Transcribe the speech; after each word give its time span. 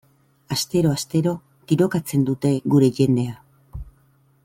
Astero-astero 0.55 1.33
tirokatzen 1.73 2.25
dute 2.31 2.53
gure 2.75 2.93
jendea. 3.01 3.37